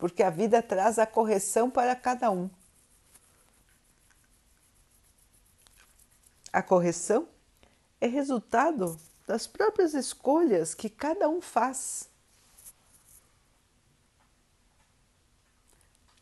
porque 0.01 0.23
a 0.23 0.31
vida 0.31 0.63
traz 0.63 0.99
a 0.99 1.07
correção 1.07 1.71
para 1.71 1.95
cada 1.95 2.31
um. 2.31 2.49
A 6.51 6.63
correção 6.63 7.29
é 8.01 8.07
resultado 8.07 8.99
das 9.27 9.47
próprias 9.47 9.93
escolhas 9.93 10.75
que 10.75 10.89
cada 10.89 11.29
um 11.29 11.43
faz. 11.43 12.09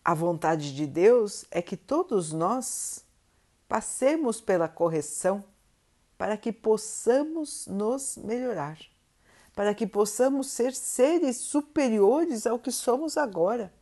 A 0.09 0.14
vontade 0.14 0.75
de 0.75 0.87
Deus 0.87 1.44
é 1.51 1.61
que 1.61 1.77
todos 1.77 2.33
nós 2.33 3.05
passemos 3.68 4.40
pela 4.40 4.66
correção 4.66 5.44
para 6.16 6.38
que 6.38 6.51
possamos 6.51 7.66
nos 7.66 8.16
melhorar 8.16 8.79
para 9.59 9.75
que 9.75 9.88
possamos 9.88 10.53
ser 10.53 10.73
seres 10.73 11.37
superiores 11.38 12.47
ao 12.47 12.61
que 12.61 12.71
somos 12.71 13.16
agora. 13.16 13.75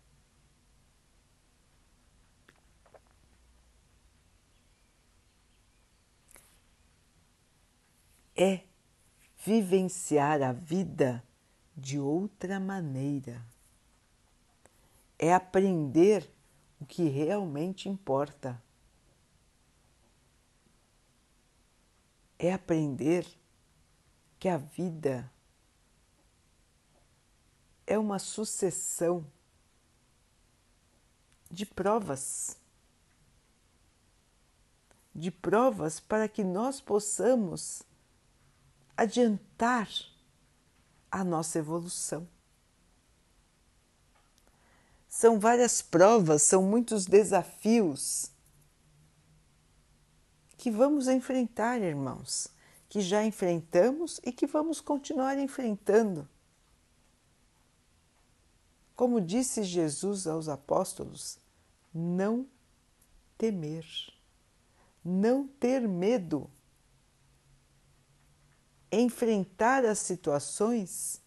É 8.34 8.62
vivenciar 9.44 10.40
a 10.40 10.50
vida 10.50 11.22
de 11.76 12.00
outra 12.00 12.58
maneira. 12.58 13.44
É 15.18 15.32
aprender 15.32 16.30
o 16.80 16.86
que 16.86 17.08
realmente 17.08 17.88
importa. 17.88 18.62
É 22.38 22.52
aprender 22.52 23.26
que 24.38 24.48
a 24.48 24.58
vida 24.58 25.30
é 27.86 27.98
uma 27.98 28.18
sucessão 28.18 29.24
de 31.50 31.64
provas. 31.64 32.58
De 35.14 35.30
provas 35.30 35.98
para 35.98 36.28
que 36.28 36.44
nós 36.44 36.80
possamos 36.80 37.82
adiantar 38.96 39.88
a 41.10 41.24
nossa 41.24 41.58
evolução. 41.58 42.28
São 45.16 45.38
várias 45.38 45.80
provas, 45.80 46.42
são 46.42 46.62
muitos 46.62 47.06
desafios 47.06 48.30
que 50.58 50.70
vamos 50.70 51.08
enfrentar, 51.08 51.80
irmãos, 51.80 52.48
que 52.88 53.00
já 53.00 53.24
enfrentamos 53.24 54.20
e 54.24 54.32
que 54.32 54.46
vamos 54.46 54.80
continuar 54.80 55.38
enfrentando 55.38 56.28
como 58.96 59.20
disse 59.20 59.62
Jesus 59.62 60.26
aos 60.26 60.48
apóstolos, 60.48 61.38
não 61.92 62.48
temer, 63.36 63.84
não 65.04 65.46
ter 65.46 65.86
medo. 65.86 66.50
Enfrentar 68.90 69.84
as 69.84 69.98
situações 69.98 71.20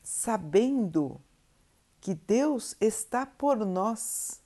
sabendo 0.00 1.20
que 2.00 2.14
Deus 2.14 2.76
está 2.80 3.26
por 3.26 3.56
nós, 3.64 4.40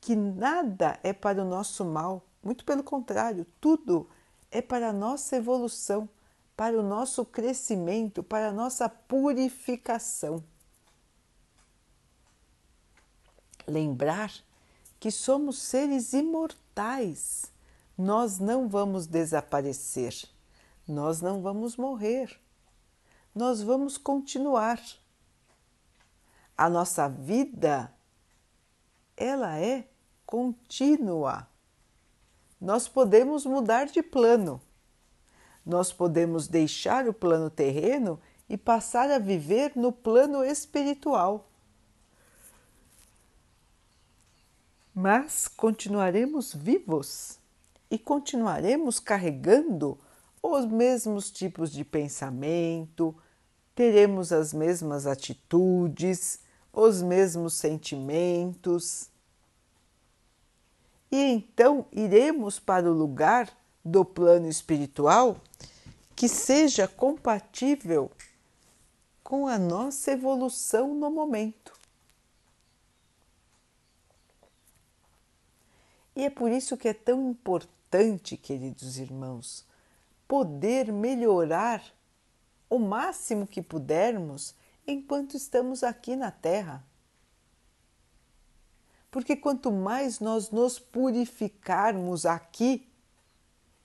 que 0.00 0.14
nada 0.14 0.98
é 1.02 1.12
para 1.12 1.42
o 1.42 1.48
nosso 1.48 1.84
mal, 1.84 2.22
muito 2.42 2.64
pelo 2.64 2.82
contrário, 2.82 3.46
tudo 3.60 4.08
é 4.50 4.60
para 4.60 4.90
a 4.90 4.92
nossa 4.92 5.36
evolução, 5.36 6.08
para 6.56 6.78
o 6.78 6.82
nosso 6.82 7.24
crescimento, 7.24 8.22
para 8.22 8.48
a 8.48 8.52
nossa 8.52 8.88
purificação 8.88 10.44
lembrar 13.66 14.32
que 14.98 15.10
somos 15.10 15.58
seres 15.58 16.12
imortais. 16.12 17.52
Nós 17.96 18.38
não 18.38 18.68
vamos 18.68 19.06
desaparecer, 19.06 20.14
nós 20.86 21.20
não 21.20 21.40
vamos 21.40 21.76
morrer, 21.76 22.40
nós 23.34 23.62
vamos 23.62 23.96
continuar. 23.96 24.80
A 26.56 26.68
nossa 26.68 27.08
vida, 27.08 27.92
ela 29.16 29.58
é 29.58 29.86
contínua. 30.24 31.48
Nós 32.60 32.88
podemos 32.88 33.44
mudar 33.44 33.86
de 33.86 34.02
plano. 34.02 34.60
Nós 35.64 35.92
podemos 35.92 36.46
deixar 36.46 37.08
o 37.08 37.12
plano 37.12 37.50
terreno 37.50 38.20
e 38.48 38.56
passar 38.56 39.10
a 39.10 39.18
viver 39.18 39.72
no 39.74 39.90
plano 39.90 40.44
espiritual. 40.44 41.50
mas 44.94 45.48
continuaremos 45.48 46.54
vivos 46.54 47.38
e 47.90 47.98
continuaremos 47.98 49.00
carregando 49.00 49.98
os 50.40 50.64
mesmos 50.66 51.30
tipos 51.32 51.72
de 51.72 51.84
pensamento, 51.84 53.14
teremos 53.74 54.32
as 54.32 54.52
mesmas 54.52 55.06
atitudes, 55.06 56.38
os 56.74 57.00
mesmos 57.00 57.54
sentimentos. 57.54 59.08
E 61.10 61.16
então 61.16 61.86
iremos 61.92 62.58
para 62.58 62.90
o 62.90 62.94
lugar 62.94 63.48
do 63.84 64.04
plano 64.04 64.48
espiritual 64.48 65.36
que 66.16 66.28
seja 66.28 66.88
compatível 66.88 68.10
com 69.22 69.46
a 69.46 69.58
nossa 69.58 70.12
evolução 70.12 70.94
no 70.94 71.10
momento. 71.10 71.72
E 76.16 76.24
é 76.24 76.30
por 76.30 76.50
isso 76.50 76.76
que 76.76 76.88
é 76.88 76.94
tão 76.94 77.30
importante 77.30 78.36
queridos 78.36 78.98
irmãos, 78.98 79.64
poder 80.28 80.92
melhorar 80.92 81.82
o 82.70 82.78
máximo 82.78 83.46
que 83.46 83.60
pudermos 83.60 84.54
enquanto 84.86 85.36
estamos 85.36 85.82
aqui 85.82 86.16
na 86.16 86.30
Terra. 86.30 86.84
Porque 89.10 89.36
quanto 89.36 89.70
mais 89.70 90.18
nós 90.18 90.50
nos 90.50 90.78
purificarmos 90.78 92.26
aqui, 92.26 92.88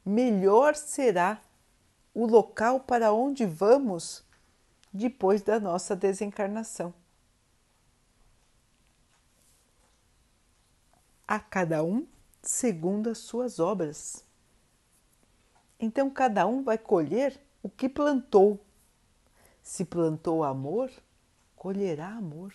melhor 0.04 0.76
será 0.76 1.42
o 2.14 2.26
local 2.26 2.80
para 2.80 3.14
onde 3.14 3.46
vamos 3.46 4.24
depois 4.92 5.42
da 5.42 5.60
nossa 5.60 5.96
desencarnação. 5.96 6.94
A 11.28 11.40
cada 11.40 11.84
um 11.84 12.08
segundo 12.42 13.10
as 13.10 13.20
suas 13.20 13.60
obras. 13.60 14.26
Então, 15.80 16.10
cada 16.10 16.48
um 16.48 16.64
vai 16.64 16.78
colher 16.78 17.40
o 17.62 17.70
que 17.70 17.88
plantou. 17.88 18.60
Se 19.62 19.86
plantou 19.86 20.44
amor, 20.44 20.92
colherá 21.56 22.08
amor. 22.08 22.54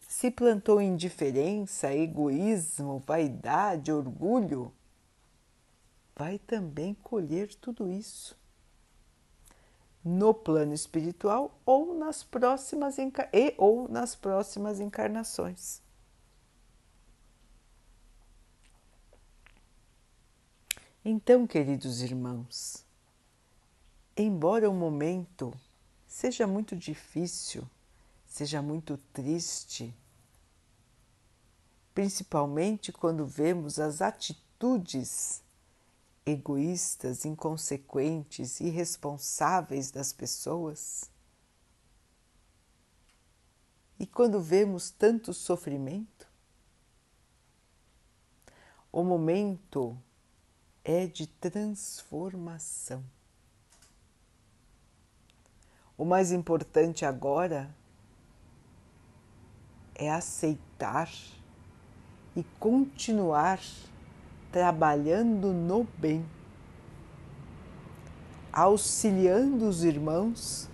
Se 0.00 0.30
plantou 0.30 0.80
indiferença, 0.80 1.92
egoísmo, 1.94 3.02
vaidade, 3.06 3.92
orgulho, 3.92 4.72
vai 6.16 6.38
também 6.38 6.94
colher 6.94 7.54
tudo 7.54 7.90
isso 7.90 8.36
no 10.04 10.32
plano 10.32 10.72
espiritual 10.72 11.60
ou 11.66 11.94
nas 11.94 12.22
próximas 12.22 12.96
e 12.98 13.54
ou 13.58 13.88
nas 13.88 14.14
próximas 14.14 14.80
encarnações. 14.80 15.82
Então, 21.04 21.46
queridos 21.46 22.02
irmãos, 22.02 22.84
embora 24.22 24.68
o 24.68 24.74
momento 24.74 25.54
seja 26.06 26.46
muito 26.46 26.74
difícil, 26.74 27.68
seja 28.26 28.60
muito 28.60 28.98
triste, 29.12 29.94
principalmente 31.94 32.92
quando 32.92 33.24
vemos 33.24 33.78
as 33.78 34.02
atitudes 34.02 35.42
egoístas, 36.26 37.24
inconsequentes, 37.24 38.60
irresponsáveis 38.60 39.90
das 39.90 40.12
pessoas, 40.12 41.10
e 44.00 44.06
quando 44.06 44.40
vemos 44.40 44.90
tanto 44.90 45.32
sofrimento, 45.32 46.28
o 48.92 49.02
momento 49.02 49.96
é 50.84 51.06
de 51.06 51.26
transformação. 51.26 53.04
O 55.98 56.04
mais 56.04 56.32
importante 56.32 57.04
agora 57.04 57.68
é 59.94 60.10
aceitar 60.10 61.10
e 62.34 62.42
continuar 62.58 63.60
trabalhando 64.50 65.52
no 65.52 65.84
bem, 65.98 66.24
auxiliando 68.50 69.68
os 69.68 69.84
irmãos, 69.84 70.70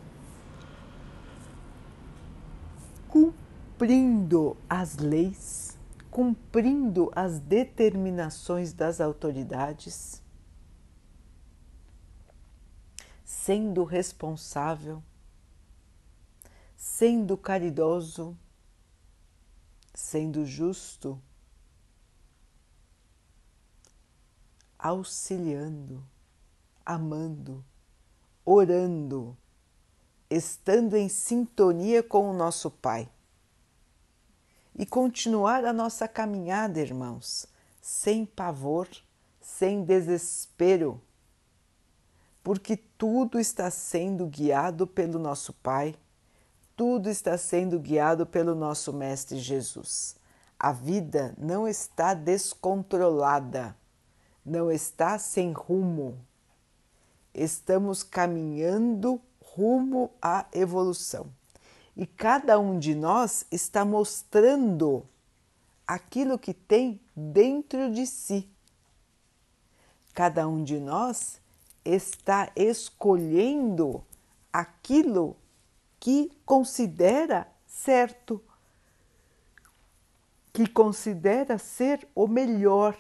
cumprindo 3.08 4.56
as 4.68 4.98
leis 4.98 5.74
cumprindo 6.14 7.10
as 7.12 7.40
determinações 7.40 8.72
das 8.72 9.00
autoridades, 9.00 10.22
sendo 13.24 13.82
responsável, 13.82 15.02
sendo 16.86 17.34
caridoso, 17.38 18.36
sendo 19.94 20.44
justo, 20.44 21.18
auxiliando, 24.78 26.06
amando, 26.84 27.64
orando, 28.44 29.34
estando 30.28 30.94
em 30.94 31.08
sintonia 31.08 32.02
com 32.02 32.30
o 32.30 32.34
nosso 32.34 32.70
Pai. 32.70 33.10
E 34.76 34.84
continuar 34.84 35.64
a 35.64 35.72
nossa 35.72 36.06
caminhada, 36.06 36.80
irmãos, 36.80 37.46
sem 37.80 38.26
pavor, 38.26 38.88
sem 39.40 39.82
desespero, 39.84 41.00
porque 42.42 42.76
tudo 42.76 43.40
está 43.40 43.70
sendo 43.70 44.26
guiado 44.26 44.86
pelo 44.86 45.18
nosso 45.18 45.54
Pai, 45.54 45.96
tudo 46.76 47.08
está 47.08 47.38
sendo 47.38 47.78
guiado 47.78 48.26
pelo 48.26 48.54
nosso 48.54 48.92
Mestre 48.92 49.38
Jesus. 49.38 50.16
A 50.58 50.72
vida 50.72 51.34
não 51.38 51.68
está 51.68 52.14
descontrolada, 52.14 53.76
não 54.44 54.70
está 54.70 55.18
sem 55.18 55.52
rumo. 55.52 56.18
Estamos 57.32 58.02
caminhando 58.02 59.20
rumo 59.40 60.10
à 60.20 60.46
evolução. 60.52 61.26
E 61.96 62.06
cada 62.06 62.58
um 62.58 62.78
de 62.78 62.94
nós 62.94 63.46
está 63.52 63.84
mostrando 63.84 65.06
aquilo 65.86 66.38
que 66.38 66.52
tem 66.52 67.00
dentro 67.14 67.92
de 67.92 68.06
si. 68.06 68.48
Cada 70.12 70.48
um 70.48 70.64
de 70.64 70.80
nós 70.80 71.40
está 71.84 72.50
escolhendo 72.56 74.02
aquilo 74.52 75.36
que 76.04 76.30
considera 76.44 77.48
certo, 77.66 78.38
que 80.52 80.68
considera 80.68 81.56
ser 81.56 82.06
o 82.14 82.28
melhor, 82.28 82.94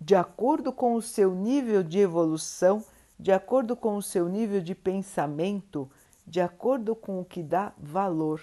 de 0.00 0.14
acordo 0.14 0.72
com 0.72 0.94
o 0.94 1.02
seu 1.02 1.34
nível 1.34 1.82
de 1.82 1.98
evolução, 1.98 2.82
de 3.18 3.30
acordo 3.30 3.76
com 3.76 3.98
o 3.98 4.02
seu 4.02 4.30
nível 4.30 4.62
de 4.62 4.74
pensamento, 4.74 5.90
de 6.26 6.40
acordo 6.40 6.96
com 6.96 7.20
o 7.20 7.24
que 7.24 7.42
dá 7.42 7.74
valor. 7.76 8.40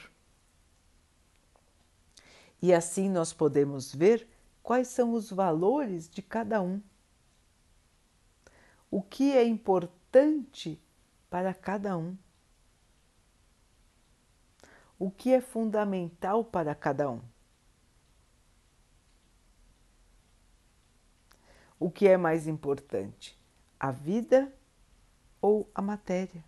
E 2.61 2.71
assim 2.71 3.09
nós 3.09 3.33
podemos 3.33 3.91
ver 3.91 4.27
quais 4.61 4.87
são 4.87 5.13
os 5.13 5.31
valores 5.31 6.07
de 6.07 6.21
cada 6.21 6.61
um. 6.61 6.79
O 8.91 9.01
que 9.01 9.35
é 9.35 9.43
importante 9.43 10.79
para 11.27 11.55
cada 11.55 11.97
um. 11.97 12.15
O 14.99 15.11
que 15.11 15.33
é 15.33 15.41
fundamental 15.41 16.43
para 16.43 16.73
cada 16.73 17.09
um. 17.09 17.21
O 21.79 21.91
que 21.91 22.07
é 22.07 22.17
mais 22.17 22.47
importante, 22.47 23.37
a 23.79 23.91
vida 23.91 24.51
ou 25.39 25.69
a 25.75 25.81
matéria? 25.81 26.43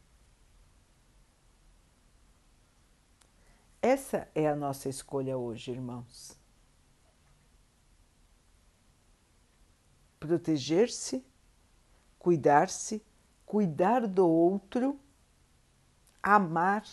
Essa 3.81 4.27
é 4.35 4.47
a 4.47 4.55
nossa 4.55 4.89
escolha 4.89 5.37
hoje, 5.37 5.71
irmãos. 5.71 6.37
Proteger-se, 10.19 11.23
cuidar-se, 12.17 13.01
cuidar 13.45 14.05
do 14.05 14.27
outro, 14.27 14.99
amar, 16.21 16.83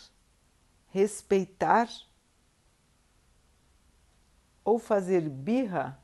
respeitar 0.88 1.88
ou 4.64 4.78
fazer 4.78 5.28
birra 5.28 6.00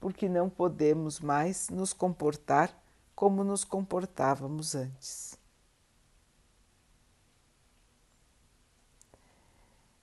porque 0.00 0.28
não 0.28 0.48
podemos 0.48 1.20
mais 1.20 1.68
nos 1.68 1.92
comportar 1.92 2.74
como 3.14 3.44
nos 3.44 3.64
comportávamos 3.64 4.74
antes. 4.74 5.38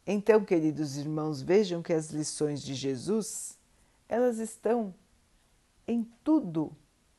Então, 0.05 0.45
queridos 0.45 0.95
irmãos, 0.95 1.41
vejam 1.41 1.81
que 1.81 1.91
as 1.91 2.11
lições 2.11 2.61
de 2.61 2.73
Jesus, 2.75 3.57
elas 4.07 4.37
estão 4.37 4.93
em 5.85 6.03
tudo 6.23 6.71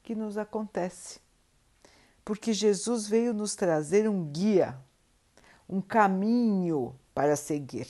que 0.03 0.14
nos 0.14 0.38
acontece. 0.38 1.21
Porque 2.25 2.53
Jesus 2.53 3.07
veio 3.07 3.35
nos 3.35 3.55
trazer 3.55 4.09
um 4.09 4.25
guia, 4.25 4.79
um 5.68 5.83
caminho 5.83 6.98
para 7.14 7.37
seguir, 7.37 7.88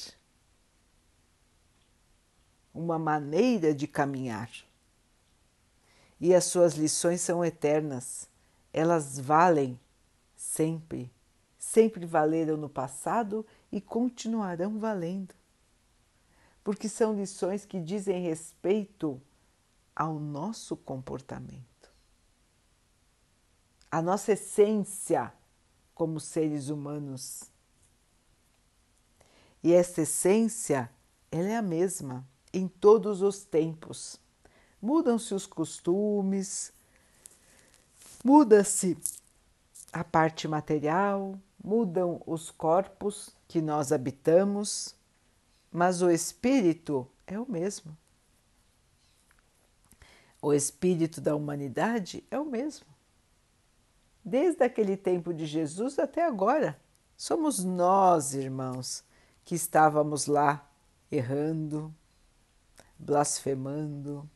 uma 2.74 2.98
maneira 2.98 3.72
de 3.72 3.86
caminhar. 3.86 4.50
E 6.20 6.34
as 6.34 6.44
suas 6.44 6.74
lições 6.74 7.20
são 7.20 7.44
eternas, 7.44 8.28
elas 8.72 9.18
valem 9.18 9.78
sempre, 10.34 11.12
sempre 11.56 12.04
valeram 12.04 12.56
no 12.56 12.68
passado 12.68 13.46
e 13.70 13.80
continuarão 13.80 14.78
valendo, 14.78 15.34
porque 16.64 16.88
são 16.88 17.14
lições 17.14 17.64
que 17.64 17.80
dizem 17.80 18.22
respeito 18.22 19.20
ao 19.94 20.18
nosso 20.18 20.76
comportamento, 20.76 21.92
à 23.90 24.02
nossa 24.02 24.32
essência 24.32 25.32
como 25.94 26.18
seres 26.18 26.68
humanos. 26.68 27.50
E 29.62 29.72
essa 29.72 30.02
essência, 30.02 30.90
ela 31.30 31.48
é 31.48 31.56
a 31.56 31.62
mesma 31.62 32.26
em 32.52 32.68
todos 32.68 33.22
os 33.22 33.44
tempos. 33.44 34.18
Mudam-se 34.80 35.34
os 35.34 35.46
costumes, 35.46 36.72
muda-se 38.24 38.96
a 39.92 40.04
parte 40.04 40.46
material, 40.46 41.38
mudam 41.62 42.22
os 42.26 42.50
corpos 42.50 43.30
que 43.48 43.60
nós 43.60 43.90
habitamos, 43.90 44.94
mas 45.70 46.02
o 46.02 46.10
espírito 46.10 47.06
é 47.26 47.38
o 47.38 47.50
mesmo. 47.50 47.96
O 50.40 50.52
espírito 50.52 51.20
da 51.20 51.34
humanidade 51.34 52.22
é 52.30 52.38
o 52.38 52.44
mesmo. 52.44 52.86
Desde 54.24 54.62
aquele 54.62 54.96
tempo 54.96 55.34
de 55.34 55.46
Jesus 55.46 55.98
até 55.98 56.24
agora, 56.24 56.78
somos 57.16 57.64
nós, 57.64 58.34
irmãos, 58.34 59.02
que 59.48 59.54
estávamos 59.54 60.26
lá 60.26 60.70
errando, 61.10 61.90
blasfemando, 62.98 64.28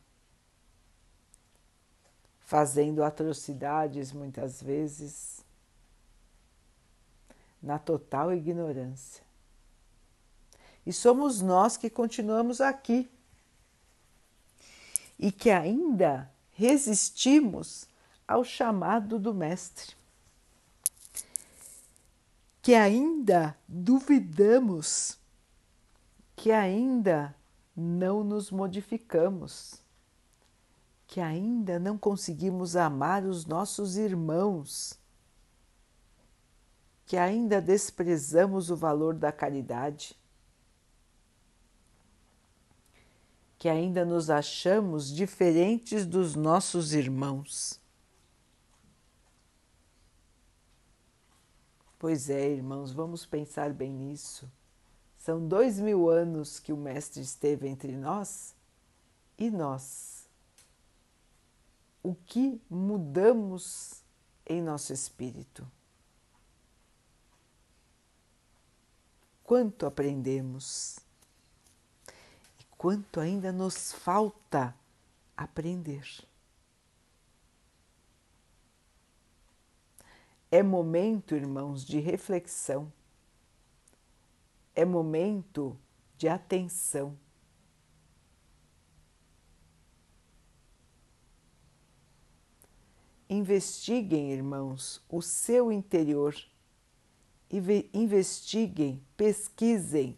fazendo 2.39 3.03
atrocidades 3.03 4.11
muitas 4.11 4.59
vezes, 4.59 5.45
na 7.61 7.77
total 7.77 8.33
ignorância. 8.33 9.23
E 10.83 10.91
somos 10.91 11.43
nós 11.43 11.77
que 11.77 11.91
continuamos 11.91 12.59
aqui 12.59 13.07
e 15.19 15.31
que 15.31 15.51
ainda 15.51 16.27
resistimos 16.53 17.87
ao 18.27 18.43
chamado 18.43 19.19
do 19.19 19.31
Mestre, 19.31 19.95
que 22.63 22.73
ainda 22.73 23.55
duvidamos, 23.67 25.19
que 26.35 26.51
ainda 26.51 27.35
não 27.75 28.23
nos 28.23 28.49
modificamos, 28.49 29.75
que 31.05 31.19
ainda 31.19 31.77
não 31.77 31.95
conseguimos 31.95 32.75
amar 32.75 33.23
os 33.23 33.45
nossos 33.45 33.97
irmãos, 33.97 34.97
que 37.05 37.17
ainda 37.17 37.61
desprezamos 37.61 38.71
o 38.71 38.75
valor 38.75 39.13
da 39.13 39.31
caridade 39.31 40.17
que 43.63 43.69
ainda 43.69 44.03
nos 44.03 44.29
achamos 44.29 45.07
diferentes 45.07 46.05
dos 46.05 46.35
nossos 46.35 46.91
irmãos. 46.91 47.79
Pois 52.03 52.29
é, 52.29 52.49
irmãos, 52.49 52.91
vamos 52.91 53.25
pensar 53.25 53.71
bem 53.71 53.89
nisso. 53.89 54.51
São 55.17 55.47
dois 55.47 55.79
mil 55.79 56.09
anos 56.09 56.59
que 56.59 56.73
o 56.73 56.75
Mestre 56.75 57.21
esteve 57.21 57.65
entre 57.65 57.95
nós 57.95 58.53
e 59.37 59.49
nós. 59.49 60.27
O 62.03 62.13
que 62.13 62.61
mudamos 62.69 64.03
em 64.45 64.61
nosso 64.61 64.91
espírito? 64.91 65.65
Quanto 69.41 69.85
aprendemos? 69.85 70.99
quanto 72.77 73.21
ainda 73.21 73.49
nos 73.49 73.93
falta 73.93 74.75
aprender. 75.37 76.05
É 80.53 80.61
momento, 80.61 81.33
irmãos, 81.33 81.83
de 81.83 81.99
reflexão, 81.99 82.93
é 84.75 84.85
momento 84.85 85.75
de 86.15 86.27
atenção. 86.29 87.17
Investiguem, 93.27 94.31
irmãos, 94.31 95.03
o 95.09 95.23
seu 95.23 95.71
interior, 95.71 96.35
investiguem, 97.91 99.03
pesquisem 99.17 100.15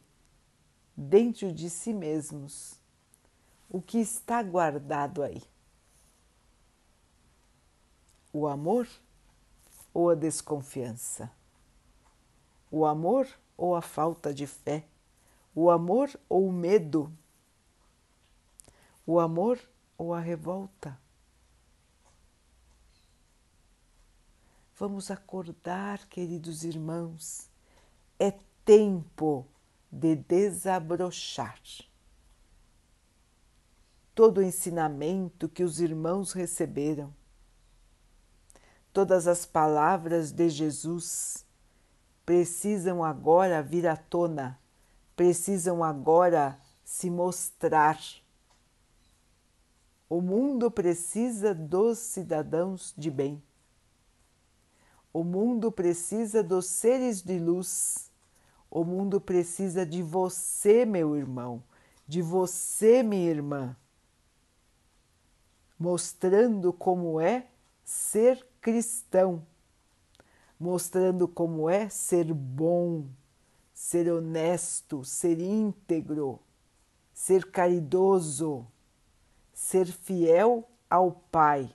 dentro 0.97 1.49
de 1.53 1.69
si 1.69 1.93
mesmos 1.93 2.77
o 3.69 3.81
que 3.81 3.99
está 3.99 4.43
guardado 4.43 5.23
aí. 5.23 5.41
O 8.33 8.45
amor 8.47 8.85
ou 9.95 10.09
a 10.09 10.13
desconfiança? 10.13 11.31
O 12.69 12.85
amor 12.85 13.25
ou 13.55 13.73
a 13.73 13.81
falta 13.81 14.33
de 14.33 14.45
fé? 14.45 14.85
O 15.55 15.71
amor 15.71 16.09
ou 16.27 16.49
o 16.49 16.51
medo? 16.51 17.09
O 19.07 19.21
amor 19.21 19.57
ou 19.97 20.13
a 20.13 20.19
revolta? 20.19 20.99
Vamos 24.77 25.09
acordar, 25.09 26.05
queridos 26.09 26.65
irmãos. 26.65 27.49
É 28.19 28.31
tempo 28.65 29.47
de 29.89 30.13
desabrochar. 30.13 31.61
Todo 34.13 34.39
o 34.39 34.43
ensinamento 34.43 35.47
que 35.47 35.63
os 35.63 35.79
irmãos 35.79 36.33
receberam, 36.33 37.13
todas 38.95 39.27
as 39.27 39.45
palavras 39.45 40.31
de 40.31 40.49
Jesus 40.49 41.45
precisam 42.25 43.03
agora 43.03 43.61
vir 43.61 43.85
à 43.85 43.95
tona, 43.95 44.57
precisam 45.15 45.83
agora 45.83 46.57
se 46.83 47.09
mostrar. 47.09 47.99
O 50.09 50.21
mundo 50.21 50.71
precisa 50.71 51.53
dos 51.53 51.99
cidadãos 51.99 52.93
de 52.97 53.11
bem. 53.11 53.43
O 55.11 55.23
mundo 55.23 55.71
precisa 55.71 56.41
dos 56.41 56.65
seres 56.65 57.21
de 57.21 57.37
luz 57.37 58.09
o 58.75 58.83
mundo 58.83 59.21
precisa 59.21 59.85
de 59.85 60.03
você, 60.03 60.85
meu 60.85 61.15
irmão, 61.15 61.63
de 62.05 62.21
você, 62.21 63.01
minha 63.01 63.29
irmã, 63.29 63.73
mostrando 65.79 66.73
como 66.73 67.21
é 67.21 67.47
ser 67.85 68.45
cristão, 68.65 69.45
mostrando 70.59 71.27
como 71.27 71.69
é 71.69 71.87
ser 71.87 72.33
bom, 72.33 73.05
ser 73.71 74.11
honesto, 74.11 75.05
ser 75.05 75.39
íntegro, 75.39 76.39
ser 77.13 77.51
caridoso, 77.51 78.65
ser 79.53 79.85
fiel 79.85 80.67
ao 80.89 81.11
Pai. 81.11 81.71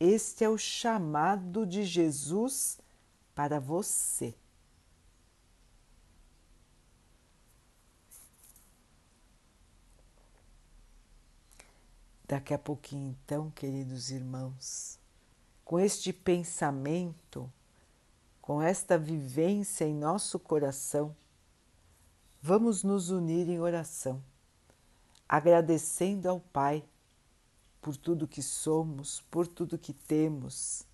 Este 0.00 0.42
é 0.42 0.48
o 0.48 0.58
chamado 0.58 1.64
de 1.64 1.84
Jesus 1.84 2.80
para 3.32 3.60
você. 3.60 4.34
Daqui 12.32 12.54
a 12.54 12.58
pouquinho, 12.58 13.10
então, 13.10 13.50
queridos 13.50 14.10
irmãos, 14.10 14.98
com 15.62 15.78
este 15.78 16.14
pensamento, 16.14 17.52
com 18.40 18.62
esta 18.62 18.96
vivência 18.96 19.84
em 19.84 19.94
nosso 19.94 20.38
coração, 20.38 21.14
vamos 22.40 22.82
nos 22.82 23.10
unir 23.10 23.50
em 23.50 23.60
oração, 23.60 24.24
agradecendo 25.28 26.26
ao 26.26 26.40
Pai 26.40 26.82
por 27.82 27.98
tudo 27.98 28.26
que 28.26 28.42
somos, 28.42 29.20
por 29.30 29.46
tudo 29.46 29.76
que 29.76 29.92
temos, 29.92 30.86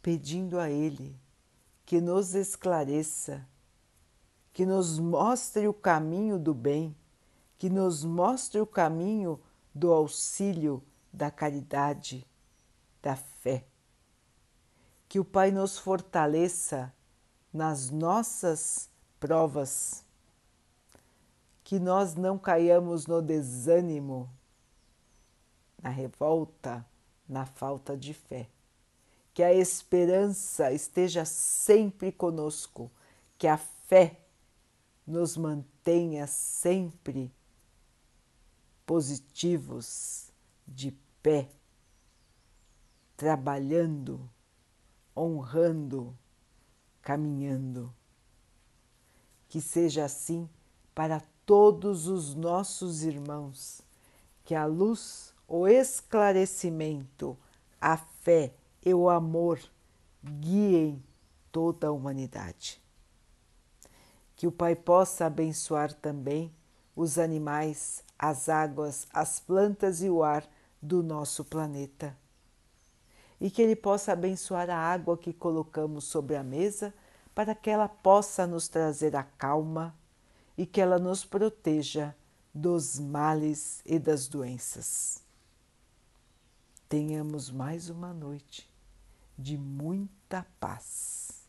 pedindo 0.00 0.56
a 0.56 0.70
Ele 0.70 1.16
que 1.84 2.00
nos 2.00 2.36
esclareça, 2.36 3.44
que 4.52 4.64
nos 4.64 5.00
mostre 5.00 5.66
o 5.66 5.74
caminho 5.74 6.38
do 6.38 6.54
bem, 6.54 6.94
que 7.58 7.68
nos 7.68 8.04
mostre 8.04 8.60
o 8.60 8.66
caminho 8.66 9.40
do 9.74 9.92
auxílio, 9.92 10.82
da 11.12 11.30
caridade, 11.30 12.26
da 13.02 13.16
fé. 13.16 13.64
Que 15.08 15.18
o 15.18 15.24
Pai 15.24 15.50
nos 15.50 15.78
fortaleça 15.78 16.92
nas 17.52 17.90
nossas 17.90 18.88
provas, 19.18 20.04
que 21.64 21.78
nós 21.78 22.14
não 22.14 22.38
caiamos 22.38 23.06
no 23.06 23.20
desânimo, 23.20 24.30
na 25.82 25.90
revolta, 25.90 26.84
na 27.28 27.44
falta 27.44 27.96
de 27.96 28.14
fé. 28.14 28.48
Que 29.32 29.42
a 29.42 29.52
esperança 29.52 30.72
esteja 30.72 31.24
sempre 31.24 32.10
conosco, 32.10 32.90
que 33.38 33.46
a 33.46 33.56
fé 33.56 34.20
nos 35.06 35.36
mantenha 35.36 36.26
sempre 36.26 37.32
positivos, 38.90 40.32
de 40.66 40.90
pé, 41.22 41.48
trabalhando, 43.16 44.28
honrando, 45.16 46.18
caminhando. 47.00 47.94
Que 49.48 49.60
seja 49.60 50.04
assim 50.04 50.50
para 50.92 51.22
todos 51.46 52.08
os 52.08 52.34
nossos 52.34 53.04
irmãos, 53.04 53.80
que 54.42 54.56
a 54.56 54.66
luz, 54.66 55.32
o 55.46 55.68
esclarecimento, 55.68 57.38
a 57.80 57.96
fé 57.96 58.52
e 58.84 58.92
o 58.92 59.08
amor 59.08 59.60
guiem 60.20 61.00
toda 61.52 61.86
a 61.86 61.92
humanidade. 61.92 62.82
Que 64.34 64.48
o 64.48 64.52
Pai 64.52 64.74
possa 64.74 65.26
abençoar 65.26 65.94
também 65.94 66.52
os 66.96 67.18
animais, 67.18 68.02
as 68.22 68.50
águas, 68.50 69.08
as 69.14 69.40
plantas 69.40 70.02
e 70.02 70.10
o 70.10 70.22
ar 70.22 70.46
do 70.80 71.02
nosso 71.02 71.42
planeta. 71.42 72.14
E 73.40 73.50
que 73.50 73.62
Ele 73.62 73.74
possa 73.74 74.12
abençoar 74.12 74.68
a 74.68 74.76
água 74.76 75.16
que 75.16 75.32
colocamos 75.32 76.04
sobre 76.04 76.36
a 76.36 76.42
mesa 76.42 76.92
para 77.34 77.54
que 77.54 77.70
ela 77.70 77.88
possa 77.88 78.46
nos 78.46 78.68
trazer 78.68 79.16
a 79.16 79.22
calma 79.22 79.96
e 80.58 80.66
que 80.66 80.82
ela 80.82 80.98
nos 80.98 81.24
proteja 81.24 82.14
dos 82.52 82.98
males 82.98 83.80
e 83.86 83.98
das 83.98 84.28
doenças. 84.28 85.22
Tenhamos 86.86 87.50
mais 87.50 87.88
uma 87.88 88.12
noite 88.12 88.68
de 89.38 89.56
muita 89.56 90.44
paz. 90.58 91.48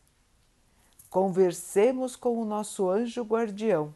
Conversemos 1.10 2.16
com 2.16 2.40
o 2.40 2.46
nosso 2.46 2.88
anjo 2.88 3.22
guardião, 3.22 3.94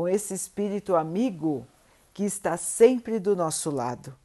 com 0.00 0.08
esse 0.08 0.32
espírito 0.32 0.96
amigo 0.96 1.66
que 2.14 2.24
está 2.24 2.56
sempre 2.56 3.18
do 3.18 3.36
nosso 3.36 3.70
lado, 3.70 4.16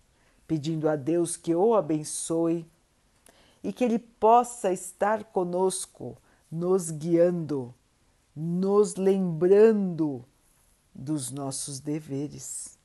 pedindo 0.47 0.87
a 0.87 0.95
Deus 0.95 1.35
que 1.35 1.53
o 1.53 1.75
abençoe 1.75 2.65
e 3.61 3.73
que 3.73 3.83
ele 3.83 3.99
possa 3.99 4.71
estar 4.71 5.25
conosco, 5.25 6.15
nos 6.49 6.89
guiando 6.89 7.75
nos 8.33 8.95
lembrando 8.95 10.23
dos 10.93 11.29
nossos 11.29 11.81
deveres, 11.81 12.77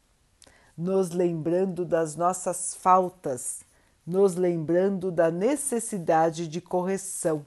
nos 0.76 1.10
lembrando 1.10 1.84
das 1.84 2.16
nossas 2.16 2.74
faltas, 2.74 3.60
nos 4.04 4.34
lembrando 4.34 5.12
da 5.12 5.30
necessidade 5.30 6.48
de 6.48 6.60
correção. 6.60 7.46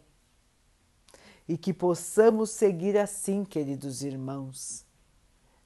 E 1.45 1.57
que 1.57 1.73
possamos 1.73 2.51
seguir 2.51 2.97
assim, 2.97 3.43
queridos 3.43 4.03
irmãos, 4.03 4.85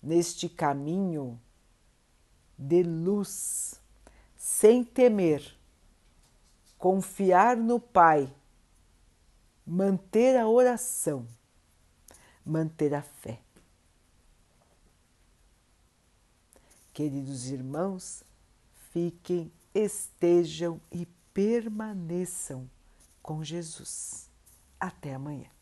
neste 0.02 0.48
caminho 0.48 1.40
de 2.58 2.84
luz, 2.84 3.82
sem 4.36 4.84
temer, 4.84 5.58
confiar 6.78 7.58
no 7.58 7.80
Pai, 7.80 8.34
manter 9.66 10.38
a 10.38 10.48
oração 10.48 11.28
manter 12.48 12.94
a 12.94 13.02
fé. 13.02 13.40
Queridos 16.94 17.48
irmãos, 17.52 18.24
fiquem, 18.92 19.52
estejam 19.76 20.82
e 20.92 21.06
permaneçam 21.34 22.68
com 23.22 23.44
Jesus. 23.44 24.32
Até 24.80 25.14
amanhã. 25.14 25.57